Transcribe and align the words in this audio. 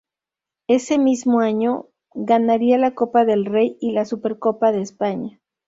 Ese 0.67 0.97
mismo 0.97 1.41
año, 1.41 1.85
ganaría 2.15 2.79
la 2.79 2.95
Copa 2.95 3.23
del 3.23 3.45
Rey 3.45 3.77
y 3.79 3.91
la 3.91 4.03
Supercopa 4.05 4.71
de 4.71 4.81
España. 4.81 5.39